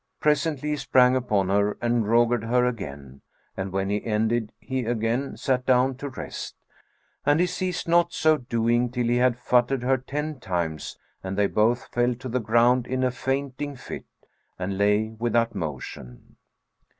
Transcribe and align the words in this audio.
Presently, 0.19 0.69
he 0.69 0.77
sprang 0.77 1.15
upon 1.15 1.49
her 1.49 1.77
and 1.79 2.05
rogered 2.07 2.45
her 2.47 2.65
again; 2.65 3.21
and 3.55 3.71
when 3.71 3.91
he 3.91 4.03
ended 4.03 4.51
he 4.59 4.83
again 4.83 5.37
sat 5.37 5.63
down 5.63 5.93
to 5.97 6.09
rest, 6.09 6.55
and 7.23 7.39
he 7.39 7.45
ceased 7.45 7.87
not 7.87 8.11
so 8.11 8.37
doing 8.37 8.89
till 8.89 9.05
he 9.05 9.17
had 9.17 9.37
futtered 9.37 9.83
her 9.83 9.99
ten 9.99 10.39
times 10.39 10.97
and 11.23 11.37
they 11.37 11.45
both 11.45 11.85
fell 11.89 12.15
to 12.15 12.27
the 12.29 12.39
ground 12.39 12.87
in 12.87 13.03
a 13.03 13.11
fainting 13.11 13.75
fit 13.75 14.05
and 14.57 14.79
lay 14.79 15.09
without 15.19 15.53
motion. 15.53 16.35